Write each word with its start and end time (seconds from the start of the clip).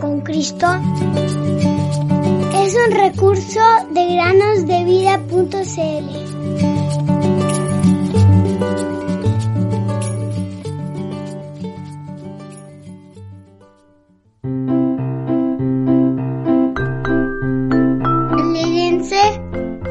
con 0.00 0.20
Cristo 0.20 0.66
es 2.54 2.76
un 2.86 2.92
recurso 2.92 3.60
de 3.92 4.14
granosdevida.cl. 4.14 6.26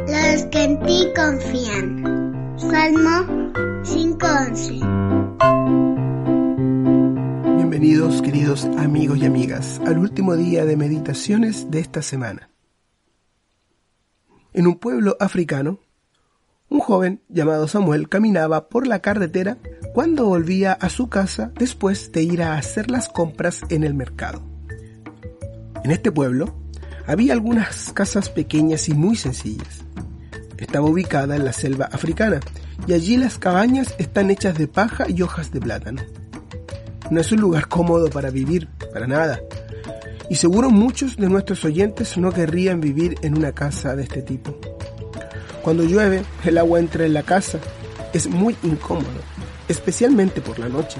los 0.07 0.43
que 0.45 0.63
en 0.63 0.79
ti 0.81 1.07
confían. 1.15 2.55
Salmo 2.57 3.44
Bienvenidos 7.77 8.21
queridos 8.21 8.63
amigos 8.77 9.17
y 9.17 9.25
amigas 9.25 9.81
al 9.85 9.97
último 9.97 10.37
día 10.37 10.63
de 10.63 10.77
meditaciones 10.77 11.69
de 11.71 11.81
esta 11.81 12.01
semana. 12.01 12.49
En 14.53 14.65
un 14.65 14.79
pueblo 14.79 15.17
africano, 15.19 15.81
un 16.69 16.79
joven 16.79 17.21
llamado 17.27 17.67
Samuel 17.67 18.07
caminaba 18.07 18.69
por 18.69 18.87
la 18.87 18.99
carretera 18.99 19.57
cuando 19.93 20.25
volvía 20.25 20.71
a 20.71 20.87
su 20.87 21.09
casa 21.09 21.51
después 21.59 22.13
de 22.13 22.23
ir 22.23 22.43
a 22.43 22.57
hacer 22.57 22.89
las 22.89 23.09
compras 23.09 23.59
en 23.67 23.83
el 23.83 23.93
mercado. 23.93 24.41
En 25.83 25.91
este 25.91 26.13
pueblo 26.13 26.55
había 27.05 27.33
algunas 27.33 27.91
casas 27.91 28.29
pequeñas 28.29 28.87
y 28.87 28.93
muy 28.93 29.17
sencillas. 29.17 29.83
Estaba 30.57 30.87
ubicada 30.87 31.35
en 31.35 31.43
la 31.43 31.51
selva 31.51 31.89
africana 31.91 32.39
y 32.87 32.93
allí 32.93 33.17
las 33.17 33.37
cabañas 33.37 33.93
están 33.97 34.31
hechas 34.31 34.57
de 34.57 34.69
paja 34.69 35.09
y 35.09 35.21
hojas 35.21 35.51
de 35.51 35.59
plátano. 35.59 36.01
No 37.11 37.21
es 37.21 37.31
un 37.31 37.41
lugar 37.41 37.67
cómodo 37.67 38.09
para 38.09 38.29
vivir, 38.29 38.67
para 38.91 39.07
nada. 39.07 39.39
Y 40.29 40.35
seguro 40.35 40.69
muchos 40.69 41.17
de 41.17 41.29
nuestros 41.29 41.63
oyentes 41.65 42.17
no 42.17 42.31
querrían 42.31 42.81
vivir 42.81 43.15
en 43.21 43.37
una 43.37 43.51
casa 43.51 43.95
de 43.95 44.03
este 44.03 44.21
tipo. 44.21 44.57
Cuando 45.61 45.83
llueve, 45.83 46.23
el 46.43 46.57
agua 46.57 46.79
entra 46.79 47.05
en 47.05 47.13
la 47.13 47.23
casa. 47.23 47.59
Es 48.13 48.27
muy 48.27 48.55
incómodo, 48.63 49.21
especialmente 49.67 50.41
por 50.41 50.57
la 50.57 50.69
noche. 50.69 50.99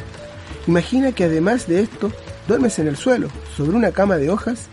Imagina 0.67 1.11
que 1.11 1.23
además 1.23 1.67
de 1.67 1.81
esto, 1.81 2.11
duermes 2.47 2.77
en 2.79 2.87
el 2.87 2.97
suelo, 2.97 3.29
sobre 3.55 3.77
una 3.77 3.91
cama 3.91 4.17
de 4.17 4.29
hojas, 4.29 4.67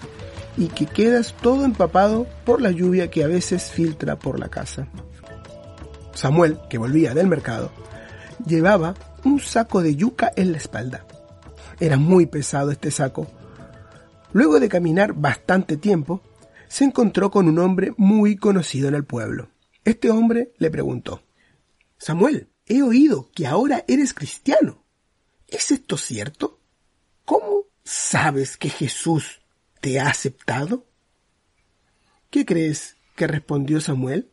y 0.56 0.68
que 0.68 0.86
quedas 0.86 1.34
todo 1.40 1.64
empapado 1.64 2.26
por 2.44 2.60
la 2.60 2.70
lluvia 2.70 3.10
que 3.10 3.24
a 3.24 3.26
veces 3.26 3.70
filtra 3.70 4.18
por 4.18 4.38
la 4.38 4.48
casa. 4.48 4.86
Samuel, 6.14 6.58
que 6.68 6.78
volvía 6.78 7.14
del 7.14 7.26
mercado, 7.26 7.70
llevaba 8.46 8.94
un 9.24 9.40
saco 9.40 9.82
de 9.82 9.96
yuca 9.96 10.30
en 10.36 10.52
la 10.52 10.58
espalda. 10.58 11.04
Era 11.82 11.96
muy 11.96 12.26
pesado 12.26 12.70
este 12.70 12.92
saco. 12.92 13.26
Luego 14.32 14.60
de 14.60 14.68
caminar 14.68 15.14
bastante 15.14 15.76
tiempo, 15.76 16.22
se 16.68 16.84
encontró 16.84 17.32
con 17.32 17.48
un 17.48 17.58
hombre 17.58 17.92
muy 17.96 18.36
conocido 18.36 18.86
en 18.86 18.94
el 18.94 19.04
pueblo. 19.04 19.50
Este 19.84 20.08
hombre 20.08 20.52
le 20.58 20.70
preguntó, 20.70 21.24
Samuel, 21.98 22.52
he 22.66 22.82
oído 22.84 23.32
que 23.34 23.48
ahora 23.48 23.84
eres 23.88 24.14
cristiano. 24.14 24.84
¿Es 25.48 25.72
esto 25.72 25.96
cierto? 25.96 26.60
¿Cómo 27.24 27.64
sabes 27.82 28.56
que 28.56 28.68
Jesús 28.68 29.40
te 29.80 29.98
ha 29.98 30.06
aceptado? 30.06 30.86
¿Qué 32.30 32.46
crees 32.46 32.96
que 33.16 33.26
respondió 33.26 33.80
Samuel? 33.80 34.30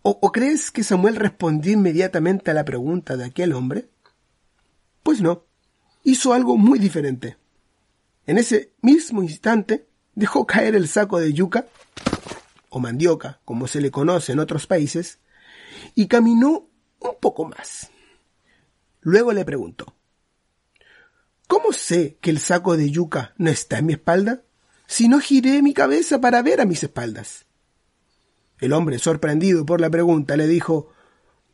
¿O, 0.00 0.32
crees 0.32 0.70
que 0.70 0.82
Samuel 0.82 1.16
respondió 1.16 1.74
inmediatamente 1.74 2.50
a 2.50 2.54
la 2.54 2.64
pregunta 2.64 3.18
de 3.18 3.26
aquel 3.26 3.52
hombre? 3.52 3.90
Pues 5.02 5.20
no, 5.20 5.44
hizo 6.02 6.32
algo 6.32 6.56
muy 6.56 6.78
diferente. 6.78 7.36
En 8.26 8.38
ese 8.38 8.72
mismo 8.82 9.22
instante 9.22 9.86
dejó 10.14 10.46
caer 10.46 10.74
el 10.74 10.88
saco 10.88 11.18
de 11.18 11.32
yuca, 11.32 11.66
o 12.68 12.78
mandioca, 12.78 13.40
como 13.44 13.66
se 13.66 13.80
le 13.80 13.90
conoce 13.90 14.32
en 14.32 14.38
otros 14.38 14.66
países, 14.66 15.18
y 15.94 16.06
caminó 16.06 16.68
un 17.00 17.12
poco 17.20 17.44
más. 17.44 17.90
Luego 19.00 19.32
le 19.32 19.44
preguntó, 19.44 19.96
¿Cómo 21.46 21.72
sé 21.72 22.16
que 22.20 22.30
el 22.30 22.38
saco 22.38 22.76
de 22.76 22.90
yuca 22.90 23.34
no 23.36 23.50
está 23.50 23.78
en 23.78 23.86
mi 23.86 23.94
espalda? 23.94 24.42
Si 24.86 25.08
no 25.08 25.18
giré 25.18 25.62
mi 25.62 25.74
cabeza 25.74 26.20
para 26.20 26.42
ver 26.42 26.60
a 26.60 26.64
mis 26.64 26.84
espaldas. 26.84 27.46
El 28.60 28.72
hombre, 28.72 29.00
sorprendido 29.00 29.66
por 29.66 29.80
la 29.80 29.90
pregunta, 29.90 30.36
le 30.36 30.46
dijo 30.46 30.92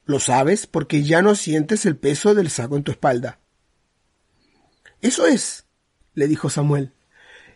Lo 0.05 0.21
sabes 0.21 0.67
porque 0.67 1.03
ya 1.03 1.23
no 1.23 1.35
sientes 1.35 1.87
el 1.87 1.97
peso 1.97 2.35
del 2.35 2.51
saco 2.51 2.77
en 2.77 2.83
tu 2.83 2.91
espalda. 2.91 3.41
Eso 5.01 5.27
es, 5.27 5.67
le 6.15 6.29
dijo 6.29 6.51
Samuel. 6.51 6.93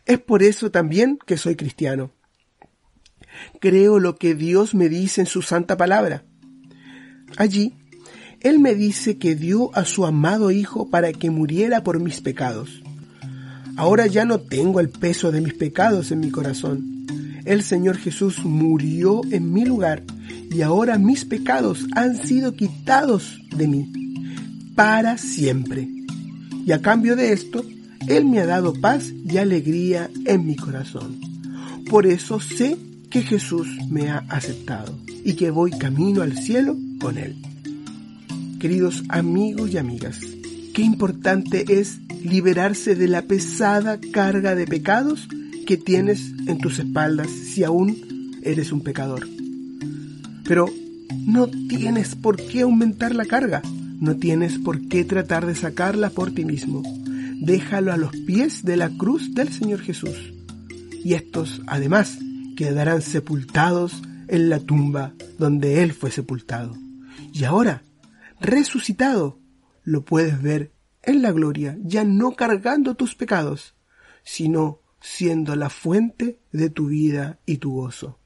Es 0.06 0.18
por 0.18 0.42
eso 0.42 0.70
también 0.70 1.18
que 1.26 1.36
soy 1.36 1.56
cristiano. 1.56 2.12
Creo 3.60 3.98
lo 3.98 4.16
que 4.16 4.34
Dios 4.34 4.74
me 4.74 4.88
dice 4.88 5.22
en 5.22 5.26
su 5.26 5.42
santa 5.42 5.76
palabra. 5.76 6.24
Allí, 7.36 7.76
Él 8.40 8.58
me 8.58 8.74
dice 8.74 9.18
que 9.18 9.34
dio 9.34 9.74
a 9.76 9.84
su 9.84 10.06
amado 10.06 10.50
Hijo 10.50 10.90
para 10.90 11.12
que 11.12 11.30
muriera 11.30 11.84
por 11.84 12.00
mis 12.00 12.20
pecados. 12.20 12.82
Ahora 13.76 14.06
ya 14.06 14.24
no 14.24 14.40
tengo 14.40 14.80
el 14.80 14.90
peso 14.90 15.30
de 15.30 15.40
mis 15.40 15.54
pecados 15.54 16.10
en 16.10 16.20
mi 16.20 16.30
corazón 16.30 17.00
el 17.44 17.62
Señor 17.62 17.96
Jesús 17.96 18.44
murió 18.44 19.22
en 19.30 19.52
mi 19.52 19.64
lugar 19.64 20.02
y 20.52 20.62
ahora 20.62 20.98
mis 20.98 21.24
pecados 21.24 21.86
han 21.96 22.16
sido 22.16 22.52
quitados 22.54 23.40
de 23.56 23.66
mí 23.66 23.92
para 24.74 25.18
siempre. 25.18 25.88
Y 26.65 26.72
a 26.72 26.81
cambio 26.81 27.16
de 27.16 27.32
esto, 27.32 27.65
Él 28.09 28.25
me 28.25 28.41
ha 28.41 28.47
dado 28.47 28.72
paz 28.72 29.12
y 29.28 29.38
alegría 29.38 30.10
en 30.26 30.47
mi 30.47 30.56
corazón. 30.56 31.21
Por 31.88 32.06
eso 32.06 32.41
sé 32.41 32.76
que 33.10 33.22
Jesús 33.22 33.66
me 33.88 34.09
ha 34.09 34.19
aceptado 34.28 34.97
y 35.25 35.34
que 35.34 35.50
voy 35.50 35.72
camino 35.72 36.22
al 36.22 36.38
cielo 36.38 36.76
con 37.00 37.19
Él. 37.19 37.37
Queridos 38.60 39.03
amigos 39.09 39.72
y 39.72 39.78
amigas, 39.78 40.20
qué 40.75 40.82
importante 40.82 41.81
es 41.81 41.99
liberarse 42.22 42.94
de 42.94 43.09
la 43.09 43.22
pesada 43.22 43.99
carga 44.12 44.54
de 44.54 44.66
pecados 44.66 45.28
que 45.66 45.76
tienes 45.76 46.32
en 46.47 46.59
tus 46.59 46.78
espaldas 46.78 47.28
si 47.31 47.65
aún 47.65 47.97
eres 48.43 48.72
un 48.72 48.82
pecador. 48.82 49.26
Pero 50.44 50.66
no 51.26 51.49
tienes 51.49 52.15
por 52.15 52.37
qué 52.37 52.62
aumentar 52.62 53.15
la 53.15 53.25
carga, 53.25 53.62
no 54.00 54.16
tienes 54.16 54.59
por 54.59 54.88
qué 54.88 55.05
tratar 55.05 55.44
de 55.44 55.55
sacarla 55.55 56.09
por 56.09 56.33
ti 56.33 56.47
mismo. 56.47 56.83
Déjalo 57.43 57.93
a 57.93 57.99
los 57.99 58.16
pies 58.27 58.65
de 58.65 58.78
la 58.78 58.88
cruz 58.88 59.34
del 59.34 59.53
Señor 59.53 59.81
Jesús. 59.81 60.33
Y 61.05 61.12
estos, 61.15 61.61
además, 61.66 62.19
quedarán 62.56 63.03
sepultados 63.03 64.03
en 64.28 64.49
la 64.49 64.59
tumba 64.59 65.12
donde 65.38 65.83
Él 65.83 65.93
fue 65.93 66.11
sepultado. 66.11 66.77
Y 67.33 67.44
ahora, 67.44 67.83
resucitado, 68.41 69.38
lo 69.84 70.05
puedes 70.05 70.41
ver 70.41 70.72
en 71.03 71.21
la 71.21 71.32
gloria, 71.32 71.77
ya 71.82 72.05
no 72.05 72.32
cargando 72.32 72.94
tus 72.94 73.15
pecados, 73.15 73.75
sino 74.22 74.81
siendo 75.00 75.56
la 75.56 75.69
fuente 75.69 76.38
de 76.53 76.71
tu 76.71 76.87
vida 76.87 77.38
y 77.44 77.59
tu 77.59 77.72
gozo. 77.72 78.19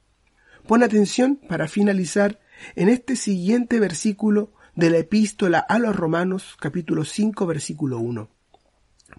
Pon 0.68 0.82
atención 0.82 1.40
para 1.48 1.66
finalizar 1.66 2.40
en 2.76 2.88
este 2.88 3.16
siguiente 3.16 3.80
versículo 3.80 4.52
de 4.76 4.90
la 4.90 4.98
epístola 4.98 5.58
a 5.58 5.78
los 5.78 5.94
Romanos 5.94 6.56
capítulo 6.60 7.04
5 7.04 7.46
versículo 7.46 7.98
1. 7.98 8.28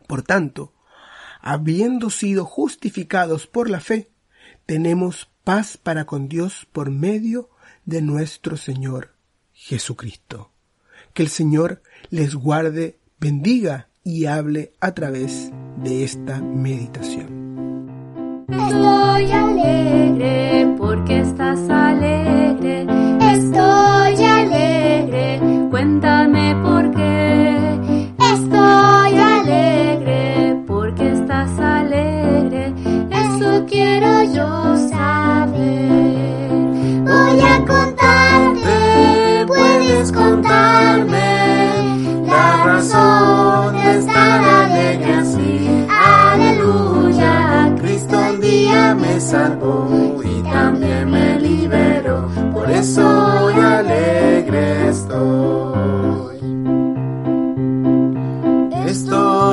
Por 0.07 0.23
tanto, 0.23 0.73
habiendo 1.41 2.09
sido 2.09 2.45
justificados 2.45 3.47
por 3.47 3.69
la 3.69 3.79
fe, 3.79 4.09
tenemos 4.65 5.29
paz 5.43 5.77
para 5.77 6.05
con 6.05 6.27
Dios 6.27 6.67
por 6.71 6.89
medio 6.89 7.49
de 7.85 8.01
nuestro 8.01 8.57
Señor 8.57 9.13
Jesucristo. 9.53 10.51
Que 11.13 11.23
el 11.23 11.29
Señor 11.29 11.81
les 12.09 12.35
guarde, 12.35 12.99
bendiga 13.19 13.89
y 14.03 14.25
hable 14.25 14.73
a 14.81 14.93
través 14.93 15.51
de 15.77 16.03
esta 16.03 16.41
meditación. 16.41 18.45
Estoy 18.49 19.31
alegre 19.31 20.75
porque 20.77 21.19
estás 21.19 21.59
alegre. 21.69 22.14
Cuéntame 25.85 26.55
por 26.63 26.89
qué. 26.95 28.09
Estoy 28.33 29.19
alegre 29.19 30.59
porque 30.65 31.11
estás 31.11 31.59
alegre. 31.59 32.73
Eso 33.11 33.63
quiero 33.67 34.23
yo 34.23 34.77
saber. 34.89 36.49
Voy 37.03 37.39
a 37.39 37.57
contarte. 37.67 39.45
Puedes 39.45 40.11
contarme 40.11 41.29
la 42.25 42.63
razón 42.65 43.75
de 43.75 43.99
estar 43.99 44.43
alegre 44.43 45.13
así. 45.13 45.85
Aleluya. 45.87 47.75
Cristo 47.79 48.17
un 48.17 48.41
día 48.41 48.95
me 48.95 49.21
salvó 49.21 50.24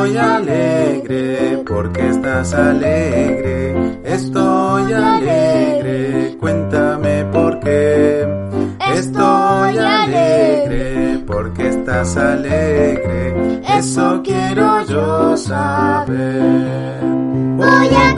estoy. 0.04 0.16
Alegre 0.16 1.62
porque 1.66 2.08
estás 2.08 2.52
alegre. 2.54 4.00
Estoy 4.04 4.92
alegre, 4.92 6.36
cuéntame 6.40 7.24
por 7.32 7.60
qué. 7.60 8.26
Estoy 8.94 9.78
alegre 9.78 11.22
porque 11.26 11.68
estás 11.68 12.16
alegre. 12.16 13.60
Eso 13.78 14.20
quiero 14.22 14.84
yo 14.86 15.36
saber. 15.36 17.00
Voy 17.56 17.88
a 17.94 18.16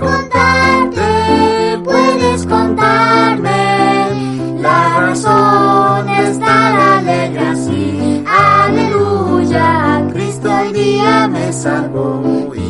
me 11.93 12.64